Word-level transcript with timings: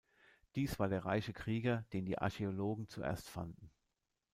Dies 0.55 0.79
war 0.79 0.89
der 0.89 1.05
reiche 1.05 1.31
Krieger, 1.31 1.85
den 1.93 2.05
die 2.07 2.17
Archäologen 2.17 2.87
zuerst 2.87 3.29
fanden. 3.29 3.69